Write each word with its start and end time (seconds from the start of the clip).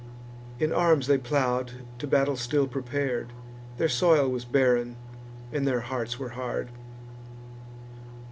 In 0.57 0.73
arms 0.73 1.05
they 1.05 1.19
plow'd, 1.19 1.73
to 1.99 2.07
battle 2.07 2.35
still 2.35 2.67
prepar'd: 2.67 3.33
Their 3.77 3.87
soil 3.87 4.27
was 4.29 4.45
barren, 4.45 4.95
and 5.53 5.67
their 5.67 5.81
hearts 5.81 6.17
were 6.17 6.29
hard. 6.29 6.69